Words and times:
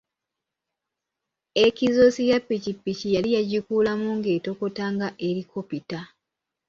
Ekizoosi 1.65 2.23
ya 2.31 2.37
ppiki 2.41 3.07
yali 3.15 3.29
yagikuulamu 3.37 4.07
ng’etokota 4.17 4.83
nga 4.93 5.07
erikopita. 5.27 5.99